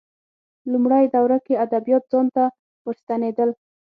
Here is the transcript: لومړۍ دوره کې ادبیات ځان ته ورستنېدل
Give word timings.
لومړۍ 0.71 1.05
دوره 1.15 1.37
کې 1.45 1.61
ادبیات 1.65 2.03
ځان 2.11 2.27
ته 2.35 2.43
ورستنېدل 2.85 3.49